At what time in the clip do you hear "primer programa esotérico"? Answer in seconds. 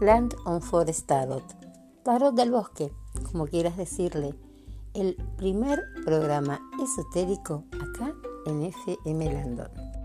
5.36-7.64